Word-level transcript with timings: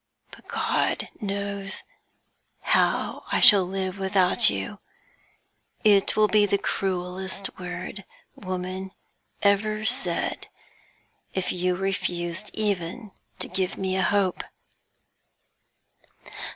But 0.31 0.47
God 0.47 1.09
knows 1.19 1.83
how 2.61 3.23
I 3.31 3.39
shall 3.39 3.63
live 3.65 3.99
without 3.99 4.49
you; 4.49 4.79
it 5.83 6.17
would 6.17 6.31
be 6.31 6.47
the 6.47 6.57
cruelest 6.57 7.51
word 7.59 8.03
woman 8.35 8.93
ever 9.43 9.85
said 9.85 10.47
if 11.35 11.51
you 11.51 11.75
refused 11.75 12.49
even 12.55 13.11
to 13.37 13.47
give 13.47 13.77
me 13.77 13.95
a 13.95 14.01
hope.' 14.01 14.41